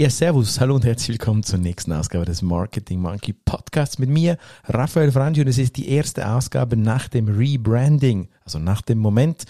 [0.00, 4.38] Ja, servus, hallo und herzlich willkommen zur nächsten Ausgabe des Marketing Monkey Podcasts mit mir,
[4.64, 9.44] Raphael Franchi, und es ist die erste Ausgabe nach dem Rebranding, also nach dem Moment,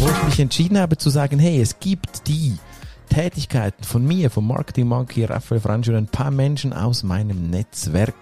[0.00, 2.58] wo ich mich entschieden habe zu sagen, hey, es gibt die
[3.10, 8.16] Tätigkeiten von mir, vom Marketing Monkey, Raphael Franchi und ein paar Menschen aus meinem Netzwerk,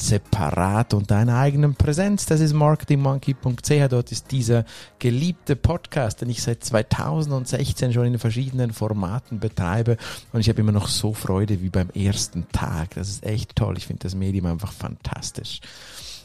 [0.00, 2.26] separat und deiner eigenen Präsenz.
[2.26, 3.88] Das ist marketingmonkey.ch.
[3.88, 4.64] Dort ist dieser
[4.98, 9.96] geliebte Podcast, den ich seit 2016 schon in verschiedenen Formaten betreibe.
[10.32, 12.94] Und ich habe immer noch so Freude wie beim ersten Tag.
[12.94, 13.76] Das ist echt toll.
[13.76, 15.60] Ich finde das Medium einfach fantastisch.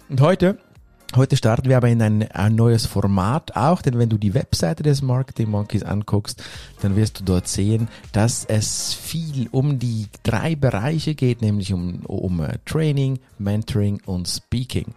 [0.09, 0.57] Und heute
[1.13, 4.83] Heute starten wir aber in ein, ein, neues Format auch, denn wenn du die Webseite
[4.83, 6.43] des Marketing Monkeys anguckst,
[6.81, 12.01] dann wirst du dort sehen, dass es viel um die drei Bereiche geht, nämlich um,
[12.05, 14.93] um uh, Training, Mentoring und Speaking.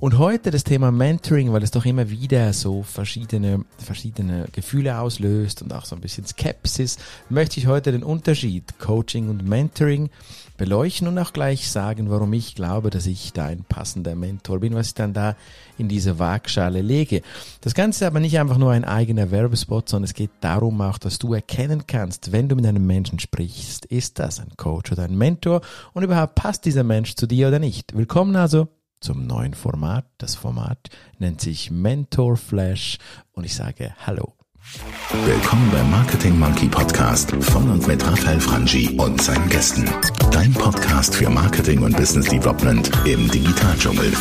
[0.00, 5.60] Und heute das Thema Mentoring, weil es doch immer wieder so verschiedene, verschiedene Gefühle auslöst
[5.60, 6.98] und auch so ein bisschen Skepsis,
[7.28, 10.08] möchte ich heute den Unterschied Coaching und Mentoring
[10.56, 14.76] beleuchten und auch gleich sagen, warum ich glaube, dass ich da ein passender Mentor bin,
[14.76, 15.34] was ich dann da
[15.78, 17.22] in diese Waagschale lege.
[17.60, 20.98] Das Ganze ist aber nicht einfach nur ein eigener Werbespot, sondern es geht darum auch,
[20.98, 25.02] dass du erkennen kannst, wenn du mit einem Menschen sprichst, ist das ein Coach oder
[25.02, 25.60] ein Mentor
[25.92, 27.96] und überhaupt passt dieser Mensch zu dir oder nicht.
[27.96, 28.68] Willkommen also
[29.00, 30.06] zum neuen Format.
[30.18, 32.98] Das Format nennt sich Mentor Flash
[33.32, 34.34] und ich sage Hallo.
[35.24, 39.88] Willkommen beim Marketing Monkey Podcast von und mit Raphael Frangi und seinen Gästen.
[40.30, 44.12] Dein Podcast für Marketing und Business Development im Digitaldschungel.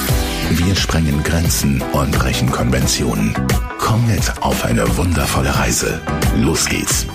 [0.51, 3.33] Wir sprengen Grenzen und brechen Konventionen.
[3.79, 6.01] Komm mit auf eine wundervolle Reise.
[6.37, 7.05] Los geht's.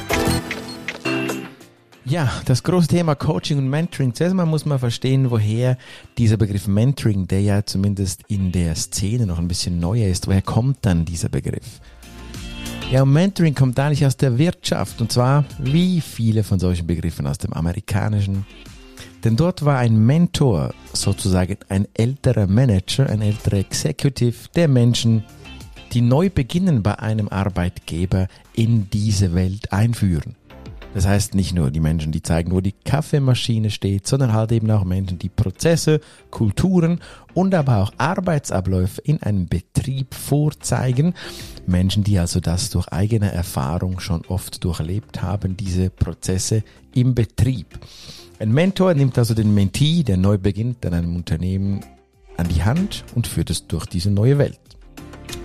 [2.05, 4.13] Ja, das große Thema Coaching und Mentoring.
[4.13, 5.79] Zuerst mal muss man verstehen, woher
[6.19, 10.43] dieser Begriff Mentoring, der ja zumindest in der Szene noch ein bisschen neuer ist, woher
[10.43, 11.81] kommt dann dieser Begriff?
[12.91, 17.27] Ja, und Mentoring kommt eigentlich aus der Wirtschaft und zwar wie viele von solchen Begriffen
[17.27, 18.47] aus dem amerikanischen.
[19.23, 25.23] Denn dort war ein Mentor sozusagen ein älterer Manager, ein älterer Executive der Menschen,
[25.93, 30.35] die neu beginnen bei einem Arbeitgeber in diese Welt einführen.
[30.95, 34.71] Das heißt nicht nur die Menschen, die zeigen, wo die Kaffeemaschine steht, sondern halt eben
[34.71, 37.01] auch Menschen, die Prozesse, Kulturen
[37.33, 41.15] und aber auch Arbeitsabläufe in einem Betrieb vorzeigen.
[41.67, 46.63] Menschen, die also das durch eigene Erfahrung schon oft durchlebt haben, diese Prozesse
[46.95, 47.79] im Betrieb.
[48.39, 51.81] Ein Mentor nimmt also den Mentee, der neu beginnt an einem Unternehmen,
[52.37, 54.59] an die Hand und führt es durch diese neue Welt.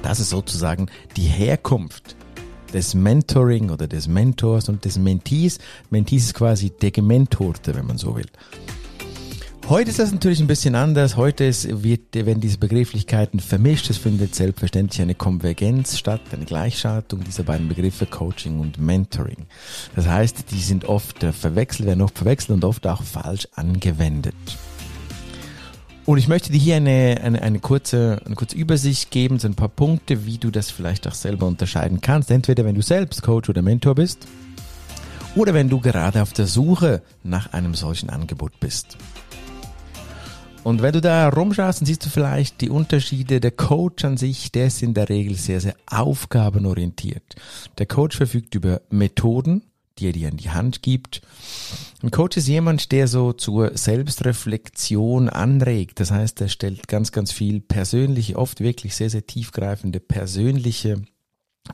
[0.04, 2.16] Das ist sozusagen die Herkunft
[2.74, 5.60] des Mentoring oder des Mentors und des Mentees.
[5.90, 8.28] Mentees ist quasi der Gementorte, wenn man so will.
[9.70, 11.18] Heute ist das natürlich ein bisschen anders.
[11.18, 13.90] Heute ist, wird, werden diese Begrifflichkeiten vermischt.
[13.90, 19.46] Es findet selbstverständlich eine Konvergenz statt, eine Gleichschaltung dieser beiden Begriffe Coaching und Mentoring.
[19.94, 24.36] Das heißt, die sind oft verwechselt, werden oft verwechselt und oft auch falsch angewendet.
[26.08, 29.56] Und ich möchte dir hier eine, eine, eine, kurze, eine kurze Übersicht geben, so ein
[29.56, 32.32] paar Punkte, wie du das vielleicht auch selber unterscheiden kannst.
[32.32, 34.26] Entweder wenn du selbst Coach oder Mentor bist
[35.36, 38.96] oder wenn du gerade auf der Suche nach einem solchen Angebot bist.
[40.64, 43.42] Und wenn du da rumschaust, dann siehst du vielleicht die Unterschiede.
[43.42, 47.36] Der Coach an sich, der ist in der Regel sehr, sehr aufgabenorientiert.
[47.80, 49.64] Der Coach verfügt über Methoden,
[50.00, 51.22] die er dir in die Hand gibt.
[52.04, 56.00] Ein Coach ist jemand, der so zur Selbstreflexion anregt.
[56.00, 61.02] Das heißt, er stellt ganz, ganz viel persönliche, oft wirklich sehr, sehr tiefgreifende persönliche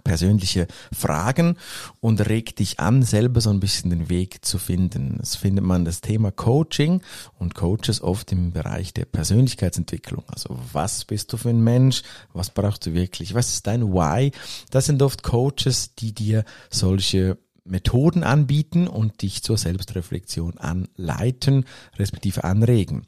[0.03, 1.57] persönliche Fragen
[1.99, 5.17] und regt dich an, selber so ein bisschen den Weg zu finden.
[5.19, 7.01] Das findet man das Thema Coaching
[7.37, 10.23] und Coaches oft im Bereich der Persönlichkeitsentwicklung.
[10.27, 12.03] Also was bist du für ein Mensch?
[12.33, 13.33] Was brauchst du wirklich?
[13.33, 14.31] Was ist dein Why?
[14.71, 21.65] Das sind oft Coaches, die dir solche Methoden anbieten und dich zur Selbstreflexion anleiten,
[21.97, 23.05] respektive anregen.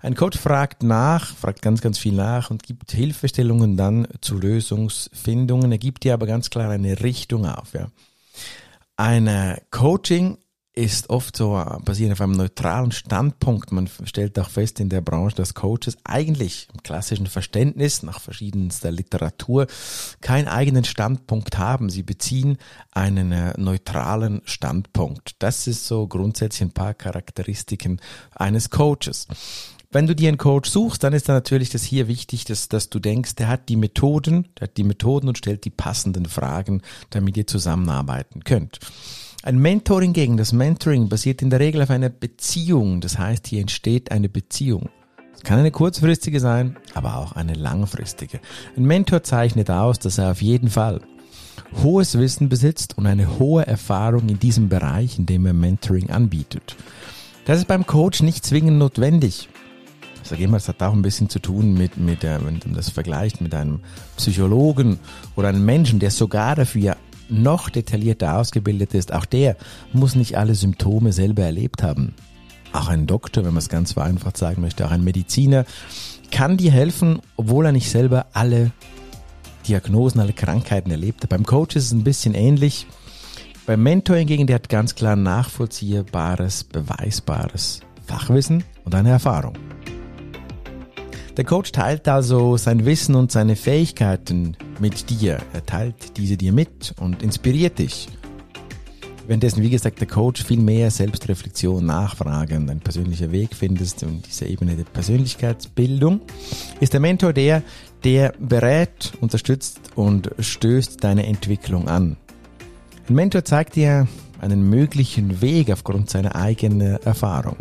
[0.00, 5.72] Ein Coach fragt nach, fragt ganz, ganz viel nach und gibt Hilfestellungen dann zu Lösungsfindungen.
[5.72, 7.72] Er gibt dir aber ganz klar eine Richtung auf.
[7.72, 7.88] Ja.
[8.96, 10.38] Ein Coaching
[10.76, 13.72] ist oft so äh, basierend auf einem neutralen Standpunkt.
[13.72, 18.92] Man stellt auch fest in der Branche, dass Coaches eigentlich im klassischen Verständnis nach verschiedenster
[18.92, 19.66] Literatur
[20.20, 21.88] keinen eigenen Standpunkt haben.
[21.88, 22.58] Sie beziehen
[22.92, 25.36] einen äh, neutralen Standpunkt.
[25.38, 28.00] Das ist so grundsätzlich ein paar Charakteristiken
[28.34, 29.28] eines Coaches.
[29.90, 32.90] Wenn du dir einen Coach suchst, dann ist da natürlich das hier wichtig, dass, dass
[32.90, 36.82] du denkst, der hat die Methoden, der hat die Methoden und stellt die passenden Fragen,
[37.08, 38.78] damit ihr zusammenarbeiten könnt.
[39.42, 43.00] Ein Mentoring gegen das Mentoring basiert in der Regel auf einer Beziehung.
[43.00, 44.88] Das heißt, hier entsteht eine Beziehung.
[45.34, 48.40] Es kann eine kurzfristige sein, aber auch eine langfristige.
[48.76, 51.00] Ein Mentor zeichnet aus, dass er auf jeden Fall
[51.82, 56.76] hohes Wissen besitzt und eine hohe Erfahrung in diesem Bereich, in dem er Mentoring anbietet.
[57.44, 59.48] Das ist beim Coach nicht zwingend notwendig.
[60.22, 62.74] Ich sage immer, es hat auch ein bisschen zu tun mit, mit der, wenn man
[62.74, 63.80] das vergleicht mit einem
[64.16, 64.98] Psychologen
[65.36, 66.96] oder einem Menschen, der sogar dafür
[67.28, 69.12] noch detaillierter ausgebildet ist.
[69.12, 69.56] Auch der
[69.92, 72.14] muss nicht alle Symptome selber erlebt haben.
[72.72, 75.64] Auch ein Doktor, wenn man es ganz vereinfacht sagen möchte, auch ein Mediziner
[76.30, 78.72] kann dir helfen, obwohl er nicht selber alle
[79.66, 81.30] Diagnosen, alle Krankheiten erlebt hat.
[81.30, 82.86] Beim Coach ist es ein bisschen ähnlich.
[83.66, 89.54] Beim Mentor hingegen, der hat ganz klar nachvollziehbares, beweisbares Fachwissen und eine Erfahrung.
[91.36, 95.38] Der Coach teilt also sein Wissen und seine Fähigkeiten mit dir.
[95.52, 98.08] Er teilt diese dir mit und inspiriert dich.
[99.26, 104.46] Währenddessen, wie gesagt, der Coach viel mehr Selbstreflexion, Nachfragen, dein persönlicher Weg findest und diese
[104.46, 106.22] Ebene der Persönlichkeitsbildung,
[106.80, 107.62] ist der Mentor der,
[108.02, 112.16] der berät, unterstützt und stößt deine Entwicklung an.
[113.10, 114.08] Ein Mentor zeigt dir
[114.40, 117.56] einen möglichen Weg aufgrund seiner eigenen Erfahrung.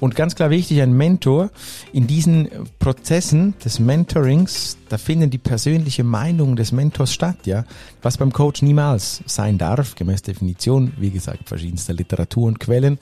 [0.00, 1.50] Und ganz klar wichtig, ein Mentor,
[1.92, 2.48] in diesen
[2.78, 7.64] Prozessen des Mentorings, da finden die persönliche Meinung des Mentors statt, ja,
[8.02, 12.98] was beim Coach niemals sein darf, gemäß Definition, wie gesagt, verschiedenster Literatur und Quellen,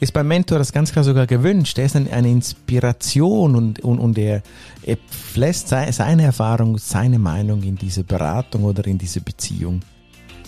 [0.00, 1.78] ist beim Mentor das ganz klar sogar gewünscht.
[1.78, 4.42] Er ist eine Inspiration und, und, und er,
[4.82, 4.98] er
[5.36, 9.80] lässt seine Erfahrung, seine Meinung in diese Beratung oder in diese Beziehung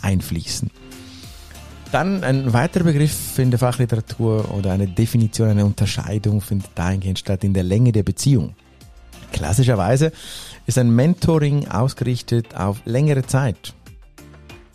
[0.02, 0.70] einfließen.
[1.90, 7.44] Dann ein weiterer Begriff in der Fachliteratur oder eine Definition, eine Unterscheidung findet dahingehend statt
[7.44, 8.54] in der Länge der Beziehung.
[9.32, 10.12] Klassischerweise
[10.66, 13.74] ist ein Mentoring ausgerichtet auf längere Zeit.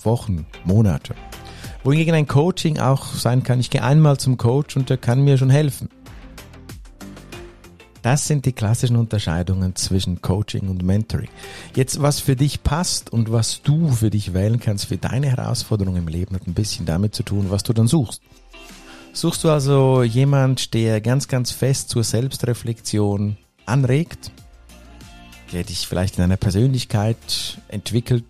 [0.02, 1.14] Wochen, Monate.
[1.84, 5.38] Wohingegen ein Coaching auch sein kann, ich gehe einmal zum Coach und der kann mir
[5.38, 5.90] schon helfen.
[8.04, 11.30] Das sind die klassischen Unterscheidungen zwischen Coaching und Mentoring.
[11.74, 16.04] Jetzt, was für dich passt und was du für dich wählen kannst für deine Herausforderungen
[16.04, 18.22] im Leben, hat ein bisschen damit zu tun, was du dann suchst.
[19.14, 24.32] Suchst du also jemand, der ganz, ganz fest zur Selbstreflexion anregt,
[25.54, 28.26] der dich vielleicht in einer Persönlichkeit entwickelt,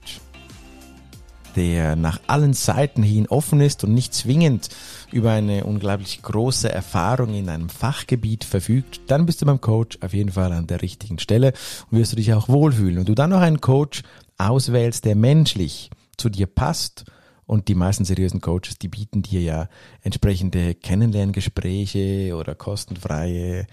[1.55, 4.69] der nach allen Seiten hin offen ist und nicht zwingend
[5.11, 10.13] über eine unglaublich große Erfahrung in einem Fachgebiet verfügt, dann bist du beim Coach auf
[10.13, 11.53] jeden Fall an der richtigen Stelle
[11.89, 13.00] und wirst du dich auch wohlfühlen.
[13.00, 14.03] Und du dann noch einen Coach
[14.38, 17.05] auswählst, der menschlich zu dir passt
[17.45, 19.67] und die meisten seriösen Coaches, die bieten dir ja
[20.01, 23.67] entsprechende Kennenlerngespräche oder kostenfreie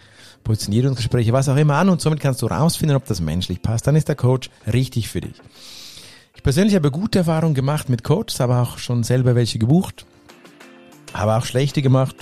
[0.45, 3.87] Positionierungsgespräche, was auch immer an und somit kannst du rausfinden, ob das menschlich passt.
[3.87, 5.37] Dann ist der Coach richtig für dich.
[6.41, 10.07] Ich persönlich habe gute Erfahrungen gemacht mit Coaches, habe auch schon selber welche gebucht,
[11.13, 12.17] habe auch schlechte gemacht.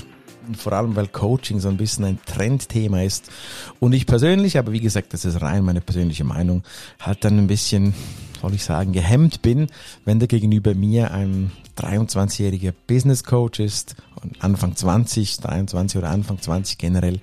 [0.56, 3.30] Vor allem, weil Coaching so ein bisschen ein Trendthema ist.
[3.78, 6.64] Und ich persönlich, aber wie gesagt, das ist rein meine persönliche Meinung,
[6.98, 7.94] halt dann ein bisschen,
[8.42, 9.68] soll ich sagen, gehemmt bin,
[10.04, 13.94] wenn der gegenüber mir ein 23-jähriger Business Coach ist,
[14.40, 17.20] Anfang 20, 23 oder Anfang 20 generell,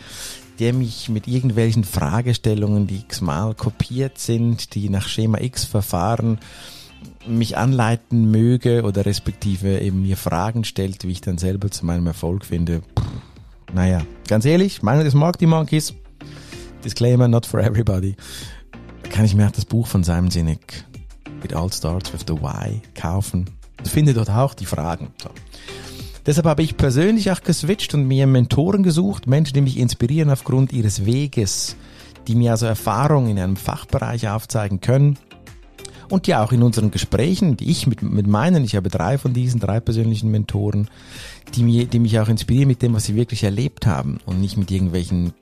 [0.60, 6.40] der mich mit irgendwelchen Fragestellungen, die x-mal kopiert sind, die nach Schema X verfahren,
[7.28, 12.08] mich anleiten möge oder respektive eben mir Fragen stellt, wie ich dann selber zu meinem
[12.08, 12.82] Erfolg finde.
[13.74, 15.94] Naja, ganz ehrlich, Meinung des Marketing Monkeys,
[16.84, 18.16] Disclaimer, not for everybody.
[19.10, 20.86] Kann ich mir auch das Buch von Simon Sinek,
[21.44, 23.46] It All Starts with the Why, kaufen.
[23.84, 25.12] Ich finde dort auch die Fragen.
[25.22, 25.30] So.
[26.26, 30.74] Deshalb habe ich persönlich auch geswitcht und mir Mentoren gesucht, Menschen, die mich inspirieren aufgrund
[30.74, 31.76] ihres Weges,
[32.28, 35.20] die mir also Erfahrung in einem Fachbereich aufzeigen können
[36.10, 39.34] und ja auch in unseren Gesprächen, die ich mit, mit meinen, ich habe drei von
[39.34, 40.90] diesen, drei persönlichen Mentoren,
[41.54, 44.58] die, mir, die mich auch inspirieren mit dem, was sie wirklich erlebt haben und nicht
[44.58, 45.34] mit irgendwelchen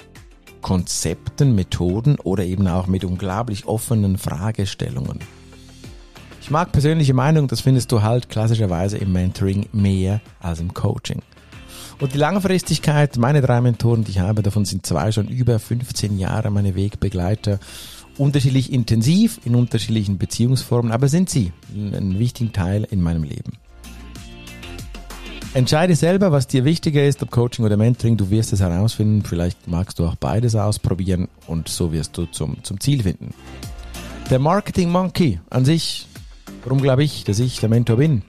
[0.62, 5.20] Konzepten, Methoden oder eben auch mit unglaublich offenen Fragestellungen.
[6.41, 11.22] Ich mag persönliche Meinung, das findest du halt klassischerweise im Mentoring mehr als im Coaching.
[12.00, 16.17] Und die Langfristigkeit, meine drei Mentoren, die ich habe, davon sind zwei schon über 15
[16.17, 17.60] Jahre meine Wegbegleiter
[18.17, 23.53] unterschiedlich intensiv in unterschiedlichen Beziehungsformen, aber sind sie ein wichtiger Teil in meinem Leben.
[25.55, 28.17] Entscheide selber, was dir wichtiger ist, ob Coaching oder Mentoring.
[28.17, 29.24] Du wirst es herausfinden.
[29.24, 33.36] Vielleicht magst du auch beides ausprobieren und so wirst du zum, zum Ziel finden.
[34.32, 36.08] Der Marketing Monkey an sich.
[36.63, 38.24] Warum glaube ich, dass ich der Mentor bin?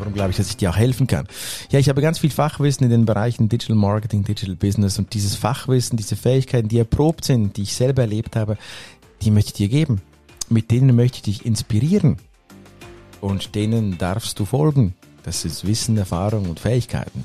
[0.00, 1.28] Warum glaube ich, dass ich dir auch helfen kann?
[1.70, 5.36] Ja, ich habe ganz viel Fachwissen in den Bereichen Digital Marketing, Digital Business und dieses
[5.36, 8.56] Fachwissen, diese Fähigkeiten, die erprobt sind, die ich selber erlebt habe,
[9.20, 10.00] die möchte ich dir geben.
[10.48, 12.16] Mit denen möchte ich dich inspirieren.
[13.20, 14.94] Und denen darfst du folgen.
[15.22, 17.24] Das ist Wissen, Erfahrung und Fähigkeiten.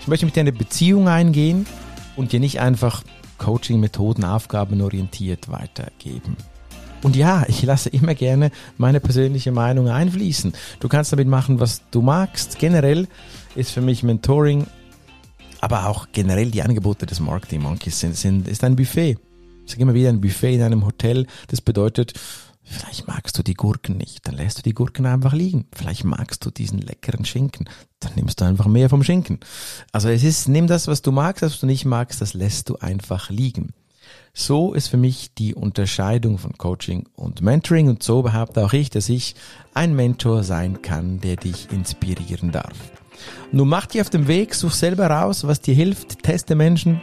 [0.00, 1.66] Ich möchte mit dir eine Beziehung eingehen
[2.14, 3.02] und dir nicht einfach
[3.38, 6.36] Coaching-Methoden aufgabenorientiert weitergeben.
[7.02, 10.52] Und ja, ich lasse immer gerne meine persönliche Meinung einfließen.
[10.80, 12.58] Du kannst damit machen, was du magst.
[12.58, 13.06] Generell
[13.54, 14.66] ist für mich Mentoring,
[15.60, 19.16] aber auch generell die Angebote des Marketing Monkeys sind, sind ist ein Buffet.
[19.64, 21.26] Ich sage immer wieder ein Buffet in einem Hotel.
[21.48, 22.14] Das bedeutet,
[22.62, 25.66] vielleicht magst du die Gurken nicht, dann lässt du die Gurken einfach liegen.
[25.72, 27.68] Vielleicht magst du diesen leckeren Schinken,
[28.00, 29.40] dann nimmst du einfach mehr vom Schinken.
[29.92, 32.76] Also es ist, nimm das, was du magst, was du nicht magst, das lässt du
[32.76, 33.72] einfach liegen.
[34.32, 38.90] So ist für mich die Unterscheidung von Coaching und Mentoring und so behaupte auch ich,
[38.90, 39.34] dass ich
[39.74, 42.76] ein Mentor sein kann, der dich inspirieren darf.
[43.50, 47.00] Nun mach dich auf dem Weg, such selber raus, was dir hilft, teste Menschen.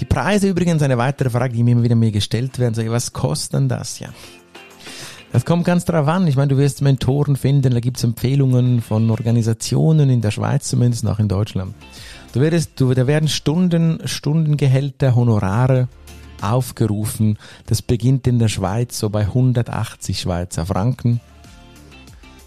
[0.00, 3.12] Die Preise übrigens eine weitere Frage, die mir immer wieder mir gestellt werden, so, was
[3.12, 3.98] kostet denn das?
[3.98, 4.08] Ja.
[5.34, 6.28] Das kommt ganz drauf an.
[6.28, 11.04] Ich meine, du wirst Mentoren finden, da gibt's Empfehlungen von Organisationen in der Schweiz zumindest,
[11.08, 11.74] auch in Deutschland.
[12.32, 15.88] Du wirst, du, da werden Stunden, Stundengehälter, Honorare
[16.40, 17.36] aufgerufen.
[17.66, 21.20] Das beginnt in der Schweiz so bei 180 Schweizer Franken.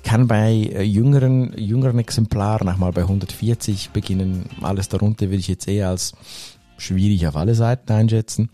[0.06, 4.46] Kann bei äh, jüngeren, jüngeren Exemplaren auch mal bei 140 beginnen.
[4.62, 6.14] Alles darunter würde ich jetzt eher als
[6.78, 8.50] schwierig auf alle Seiten einschätzen.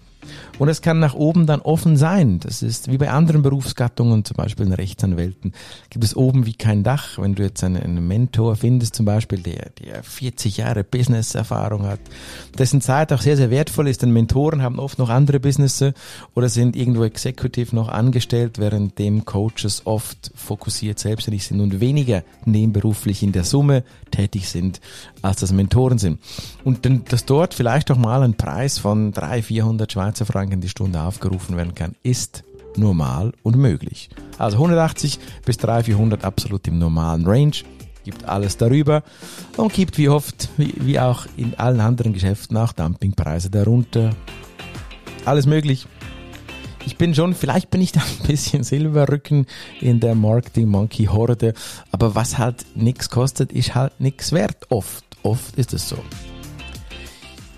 [0.59, 2.39] Und es kann nach oben dann offen sein.
[2.39, 5.53] Das ist wie bei anderen Berufsgattungen, zum Beispiel in Rechtsanwälten,
[5.89, 7.17] gibt es oben wie kein Dach.
[7.17, 11.99] Wenn du jetzt einen, einen Mentor findest, zum Beispiel, der, der 40 Jahre Business-Erfahrung hat,
[12.57, 15.93] dessen Zeit auch sehr, sehr wertvoll ist, denn Mentoren haben oft noch andere Businesse
[16.35, 22.23] oder sind irgendwo executive noch angestellt, während dem Coaches oft fokussiert selbstständig sind und weniger
[22.45, 24.79] nebenberuflich in der Summe tätig sind,
[25.21, 26.19] als das Mentoren sind.
[26.63, 30.69] Und dann, dass dort vielleicht auch mal ein Preis von 300, 400 Schweizer Franken die
[30.69, 32.43] Stunde aufgerufen werden kann, ist
[32.77, 34.09] normal und möglich.
[34.37, 37.55] Also 180 bis 300, 400 absolut im normalen Range.
[38.03, 39.03] Gibt alles darüber
[39.55, 44.11] und gibt wie oft, wie, wie auch in allen anderen Geschäften, auch Dumpingpreise darunter.
[45.25, 45.87] Alles möglich.
[46.85, 49.45] Ich bin schon, vielleicht bin ich da ein bisschen Silberrücken
[49.79, 51.53] in der Marketing Monkey Horde,
[51.91, 54.69] aber was halt nichts kostet, ist halt nichts wert.
[54.69, 55.97] Oft, oft ist es so.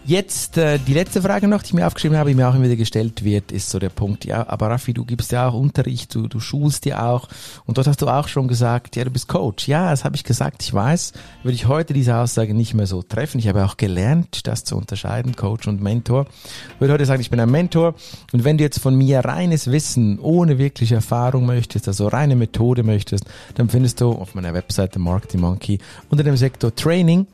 [0.07, 2.65] Jetzt äh, die letzte Frage noch, die ich mir aufgeschrieben habe, die mir auch immer
[2.65, 6.13] wieder gestellt wird, ist so der Punkt, ja, aber Raffi, du gibst ja auch Unterricht,
[6.13, 7.27] du, du schulst ja auch
[7.65, 9.67] und dort hast du auch schon gesagt, ja, du bist Coach.
[9.67, 13.01] Ja, das habe ich gesagt, ich weiß, würde ich heute diese Aussage nicht mehr so
[13.01, 13.39] treffen.
[13.39, 16.27] Ich habe auch gelernt, das zu unterscheiden, Coach und Mentor.
[16.75, 17.95] Ich würde heute sagen, ich bin ein Mentor
[18.31, 22.83] und wenn du jetzt von mir reines Wissen, ohne wirkliche Erfahrung möchtest, also reine Methode
[22.83, 25.79] möchtest, dann findest du auf meiner Webseite Marketing Monkey
[26.11, 27.25] unter dem Sektor Training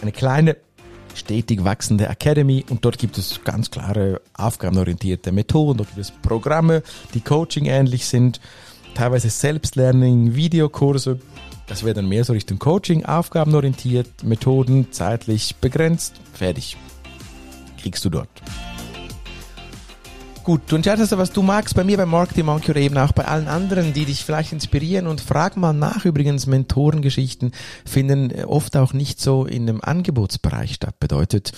[0.00, 0.56] eine kleine
[1.18, 6.82] stetig wachsende Academy und dort gibt es ganz klare aufgabenorientierte Methoden, dort gibt es Programme,
[7.14, 8.40] die Coaching ähnlich sind,
[8.94, 11.20] teilweise Selbstlearning, Videokurse.
[11.66, 16.76] Das wäre dann mehr so Richtung Coaching, aufgabenorientiert, Methoden, zeitlich begrenzt, fertig.
[17.80, 18.28] Kriegst du dort.
[20.48, 23.26] Gut, du entscheidest, was du magst, bei mir bei Marketing Monkey oder eben auch bei
[23.26, 26.06] allen anderen, die dich vielleicht inspirieren und frag mal nach.
[26.06, 27.52] Übrigens, Mentorengeschichten
[27.84, 30.98] finden oft auch nicht so in dem Angebotsbereich statt.
[31.00, 31.52] Bedeutet,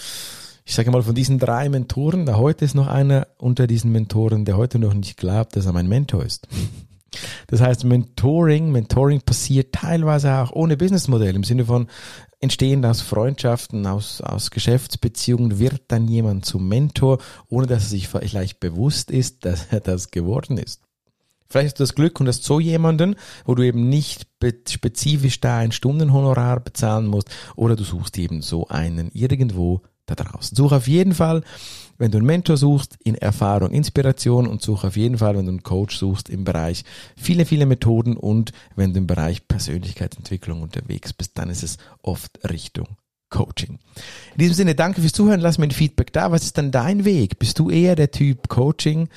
[0.64, 4.44] ich sage mal, von diesen drei Mentoren, da heute ist noch einer unter diesen Mentoren,
[4.44, 6.48] der heute noch nicht glaubt, dass er mein Mentor ist.
[7.48, 11.88] Das heißt, Mentoring, Mentoring passiert teilweise auch ohne Businessmodell im Sinne von
[12.40, 18.08] entstehen aus Freundschaften, aus, aus Geschäftsbeziehungen, wird dann jemand zum Mentor, ohne dass er sich
[18.08, 20.82] vielleicht bewusst ist, dass er das geworden ist.
[21.48, 24.26] Vielleicht hast du das Glück und hast so jemanden, wo du eben nicht
[24.68, 30.56] spezifisch da ein Stundenhonorar bezahlen musst, oder du suchst eben so einen irgendwo da draußen.
[30.56, 31.42] Such auf jeden Fall
[32.00, 35.52] wenn du einen Mentor suchst, in Erfahrung, Inspiration und such auf jeden Fall, wenn du
[35.52, 36.82] einen Coach suchst im Bereich
[37.14, 42.40] viele, viele Methoden und wenn du im Bereich Persönlichkeitsentwicklung unterwegs bist, dann ist es oft
[42.48, 42.88] Richtung
[43.30, 43.78] Coaching.
[44.34, 45.40] In diesem Sinne, danke fürs Zuhören.
[45.40, 46.30] Lass mir ein Feedback da.
[46.30, 47.38] Was ist dann dein Weg?
[47.38, 49.08] Bist du eher der Typ Coaching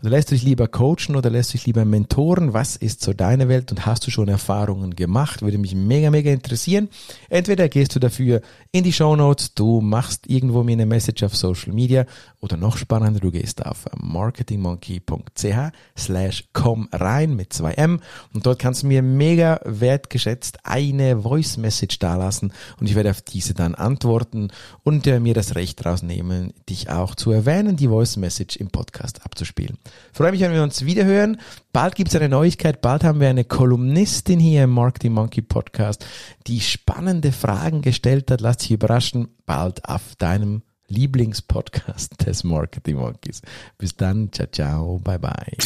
[0.00, 2.52] oder lässt du dich lieber coachen oder lässt du dich lieber mentoren?
[2.52, 5.42] Was ist so deine Welt und hast du schon Erfahrungen gemacht?
[5.42, 6.88] Würde mich mega, mega interessieren.
[7.28, 8.40] Entweder gehst du dafür
[8.72, 12.06] in die Show Notes, du machst irgendwo mir eine Message auf Social Media
[12.40, 18.00] oder noch spannender, du gehst auf marketingmonkey.ch slash komm rein mit zwei M
[18.32, 23.20] und dort kannst du mir mega wertgeschätzt eine Voice Message dalassen und ich werde auf
[23.20, 24.48] diese dann antworten
[24.82, 29.24] und äh, mir das Recht rausnehmen, dich auch zu erwähnen, die Voice Message im Podcast
[29.24, 29.78] abzuspielen.
[30.12, 31.40] Freue mich, wenn wir uns wiederhören.
[31.72, 36.04] Bald gibt es eine Neuigkeit, bald haben wir eine Kolumnistin hier im Marketing Monkey Podcast,
[36.46, 38.40] die spannende Fragen gestellt hat.
[38.40, 43.40] Lass dich überraschen, bald auf deinem Lieblingspodcast des Marketing Monkeys.
[43.78, 45.56] Bis dann, ciao, ciao, bye, bye.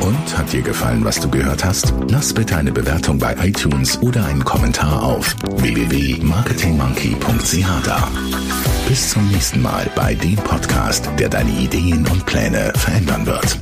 [0.00, 1.94] Und hat dir gefallen, was du gehört hast?
[2.10, 8.08] Lass bitte eine Bewertung bei iTunes oder einen Kommentar auf www.marketingmonkey.ch da.
[8.88, 13.58] Bis zum nächsten Mal bei dem Podcast, der deine Ideen und Pläne verändern wird.